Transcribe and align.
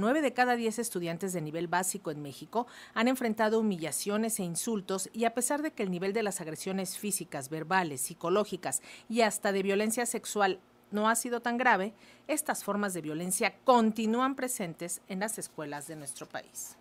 nueve 0.00 0.22
de 0.22 0.32
cada 0.32 0.56
diez 0.56 0.78
estudiantes 0.78 1.32
de 1.32 1.40
nivel 1.40 1.68
básico 1.68 2.10
en 2.10 2.22
México 2.22 2.66
han 2.94 3.08
enfrentado 3.08 3.60
humillaciones 3.60 4.40
e 4.40 4.42
insultos 4.42 5.08
y 5.12 5.24
a 5.24 5.34
pesar 5.34 5.62
de 5.62 5.72
que 5.72 5.82
el 5.82 5.90
nivel 5.90 6.12
de 6.12 6.22
las 6.22 6.40
agresiones 6.40 6.98
físicas, 6.98 7.50
verbales, 7.50 8.00
psicológicas 8.00 8.82
y 9.08 9.20
hasta 9.20 9.52
de 9.52 9.62
violencia 9.62 10.06
sexual 10.06 10.58
no 10.90 11.08
ha 11.08 11.14
sido 11.14 11.40
tan 11.40 11.56
grave, 11.56 11.94
estas 12.26 12.64
formas 12.64 12.94
de 12.94 13.02
violencia 13.02 13.54
continúan 13.64 14.34
presentes 14.34 15.02
en 15.08 15.20
las 15.20 15.38
escuelas 15.38 15.86
de 15.86 15.96
nuestro 15.96 16.26
país. 16.26 16.76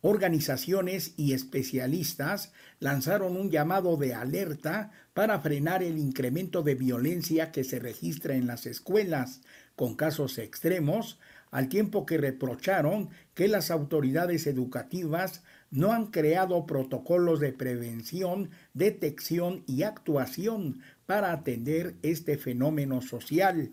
Organizaciones 0.00 1.14
y 1.16 1.32
especialistas 1.32 2.52
lanzaron 2.78 3.36
un 3.36 3.50
llamado 3.50 3.96
de 3.96 4.14
alerta 4.14 4.92
para 5.12 5.40
frenar 5.40 5.82
el 5.82 5.98
incremento 5.98 6.62
de 6.62 6.76
violencia 6.76 7.50
que 7.50 7.64
se 7.64 7.80
registra 7.80 8.36
en 8.36 8.46
las 8.46 8.66
escuelas, 8.66 9.40
con 9.74 9.96
casos 9.96 10.38
extremos, 10.38 11.18
al 11.50 11.68
tiempo 11.68 12.06
que 12.06 12.18
reprocharon 12.18 13.10
que 13.34 13.48
las 13.48 13.70
autoridades 13.70 14.46
educativas 14.46 15.42
no 15.70 15.92
han 15.92 16.06
creado 16.06 16.66
protocolos 16.66 17.40
de 17.40 17.52
prevención, 17.52 18.50
detección 18.74 19.64
y 19.66 19.82
actuación 19.82 20.80
para 21.06 21.32
atender 21.32 21.96
este 22.02 22.38
fenómeno 22.38 23.02
social. 23.02 23.72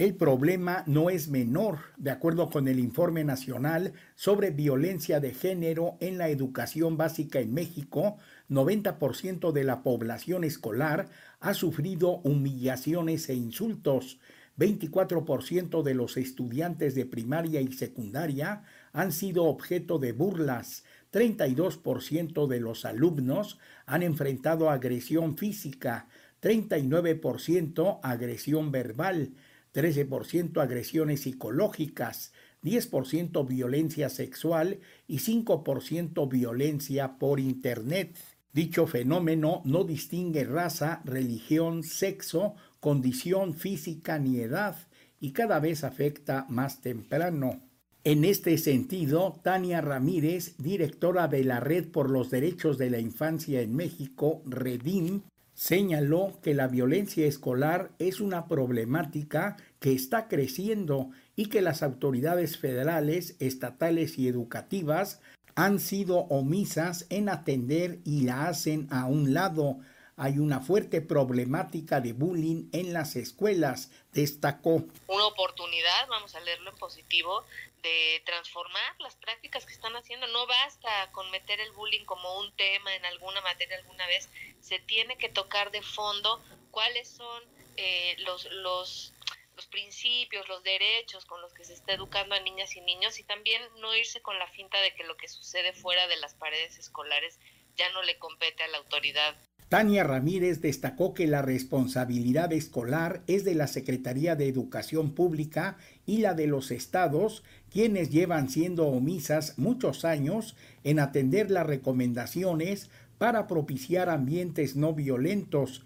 El 0.00 0.14
problema 0.14 0.82
no 0.86 1.10
es 1.10 1.28
menor, 1.28 1.80
de 1.98 2.10
acuerdo 2.10 2.48
con 2.48 2.68
el 2.68 2.78
Informe 2.78 3.22
Nacional 3.22 3.92
sobre 4.14 4.50
Violencia 4.50 5.20
de 5.20 5.34
Género 5.34 5.98
en 6.00 6.16
la 6.16 6.30
Educación 6.30 6.96
Básica 6.96 7.38
en 7.38 7.52
México, 7.52 8.16
90% 8.48 9.52
de 9.52 9.62
la 9.62 9.82
población 9.82 10.42
escolar 10.42 11.10
ha 11.38 11.52
sufrido 11.52 12.20
humillaciones 12.24 13.28
e 13.28 13.34
insultos, 13.34 14.18
24% 14.60 15.82
de 15.82 15.94
los 15.94 16.18
estudiantes 16.18 16.94
de 16.94 17.06
primaria 17.06 17.62
y 17.62 17.72
secundaria 17.72 18.62
han 18.92 19.10
sido 19.10 19.46
objeto 19.46 19.98
de 19.98 20.12
burlas, 20.12 20.84
32% 21.12 22.46
de 22.46 22.60
los 22.60 22.84
alumnos 22.84 23.58
han 23.86 24.02
enfrentado 24.02 24.68
agresión 24.68 25.38
física, 25.38 26.08
39% 26.42 28.00
agresión 28.02 28.70
verbal, 28.70 29.32
13% 29.72 30.60
agresiones 30.60 31.22
psicológicas, 31.22 32.32
10% 32.62 33.48
violencia 33.48 34.10
sexual 34.10 34.80
y 35.08 35.20
5% 35.20 36.28
violencia 36.28 37.18
por 37.18 37.40
Internet. 37.40 38.18
Dicho 38.52 38.86
fenómeno 38.86 39.62
no 39.64 39.84
distingue 39.84 40.44
raza, 40.44 41.00
religión, 41.04 41.82
sexo, 41.82 42.56
condición 42.80 43.54
física 43.54 44.18
ni 44.18 44.40
edad 44.40 44.76
y 45.20 45.32
cada 45.32 45.60
vez 45.60 45.84
afecta 45.84 46.46
más 46.48 46.80
temprano. 46.80 47.60
En 48.02 48.24
este 48.24 48.56
sentido, 48.56 49.38
Tania 49.42 49.82
Ramírez, 49.82 50.56
directora 50.56 51.28
de 51.28 51.44
la 51.44 51.60
Red 51.60 51.88
por 51.88 52.08
los 52.08 52.30
Derechos 52.30 52.78
de 52.78 52.88
la 52.88 52.98
Infancia 52.98 53.60
en 53.60 53.76
México, 53.76 54.42
REDIM, 54.46 55.20
señaló 55.52 56.38
que 56.42 56.54
la 56.54 56.68
violencia 56.68 57.26
escolar 57.26 57.90
es 57.98 58.22
una 58.22 58.48
problemática 58.48 59.58
que 59.78 59.92
está 59.92 60.28
creciendo 60.28 61.10
y 61.36 61.46
que 61.46 61.60
las 61.60 61.82
autoridades 61.82 62.56
federales, 62.56 63.36
estatales 63.40 64.18
y 64.18 64.28
educativas 64.28 65.20
han 65.54 65.78
sido 65.78 66.20
omisas 66.30 67.04
en 67.10 67.28
atender 67.28 67.98
y 68.04 68.22
la 68.22 68.48
hacen 68.48 68.86
a 68.88 69.04
un 69.04 69.34
lado. 69.34 69.80
Hay 70.22 70.38
una 70.38 70.60
fuerte 70.60 71.00
problemática 71.00 72.02
de 72.02 72.12
bullying 72.12 72.68
en 72.74 72.92
las 72.92 73.16
escuelas, 73.16 73.90
destacó. 74.12 74.84
Una 75.06 75.26
oportunidad, 75.26 76.08
vamos 76.08 76.34
a 76.34 76.40
leerlo 76.40 76.68
en 76.68 76.76
positivo, 76.76 77.42
de 77.82 78.22
transformar 78.26 78.96
las 78.98 79.16
prácticas 79.16 79.64
que 79.64 79.72
están 79.72 79.96
haciendo. 79.96 80.26
No 80.26 80.46
basta 80.46 81.10
con 81.12 81.30
meter 81.30 81.58
el 81.60 81.72
bullying 81.72 82.04
como 82.04 82.38
un 82.38 82.54
tema 82.56 82.94
en 82.94 83.06
alguna 83.06 83.40
materia 83.40 83.78
alguna 83.78 84.06
vez, 84.08 84.28
se 84.60 84.78
tiene 84.80 85.16
que 85.16 85.30
tocar 85.30 85.70
de 85.70 85.80
fondo 85.80 86.38
cuáles 86.70 87.08
son 87.08 87.42
eh, 87.78 88.14
los, 88.18 88.44
los, 88.52 89.14
los 89.56 89.66
principios, 89.68 90.46
los 90.48 90.62
derechos 90.62 91.24
con 91.24 91.40
los 91.40 91.54
que 91.54 91.64
se 91.64 91.72
está 91.72 91.94
educando 91.94 92.34
a 92.34 92.40
niñas 92.40 92.76
y 92.76 92.82
niños 92.82 93.18
y 93.18 93.22
también 93.22 93.62
no 93.78 93.96
irse 93.96 94.20
con 94.20 94.38
la 94.38 94.48
finta 94.48 94.82
de 94.82 94.94
que 94.94 95.04
lo 95.04 95.16
que 95.16 95.28
sucede 95.28 95.72
fuera 95.72 96.08
de 96.08 96.18
las 96.18 96.34
paredes 96.34 96.78
escolares 96.78 97.38
ya 97.76 97.88
no 97.92 98.02
le 98.02 98.18
compete 98.18 98.64
a 98.64 98.68
la 98.68 98.76
autoridad 98.76 99.34
Tania 99.70 100.02
Ramírez 100.02 100.60
destacó 100.60 101.14
que 101.14 101.28
la 101.28 101.42
responsabilidad 101.42 102.52
escolar 102.52 103.22
es 103.28 103.44
de 103.44 103.54
la 103.54 103.68
Secretaría 103.68 104.34
de 104.34 104.48
Educación 104.48 105.12
Pública 105.12 105.76
y 106.06 106.18
la 106.18 106.34
de 106.34 106.48
los 106.48 106.72
estados, 106.72 107.44
quienes 107.70 108.10
llevan 108.10 108.48
siendo 108.48 108.88
omisas 108.88 109.56
muchos 109.58 110.04
años 110.04 110.56
en 110.82 110.98
atender 110.98 111.52
las 111.52 111.68
recomendaciones 111.68 112.90
para 113.16 113.46
propiciar 113.46 114.08
ambientes 114.10 114.74
no 114.74 114.92
violentos. 114.92 115.84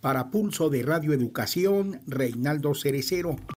Para 0.00 0.30
Pulso 0.30 0.70
de 0.70 0.82
Radio 0.82 1.12
Educación, 1.12 2.00
Reinaldo 2.06 2.74
Cerecero. 2.74 3.36